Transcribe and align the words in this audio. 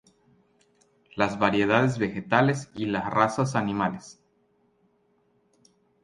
Las 1.15 1.37
variedades 1.37 1.99
vegetales 1.99 2.71
y 2.73 2.87
las 2.87 3.07
razas 3.07 3.53
animales. 3.55 4.19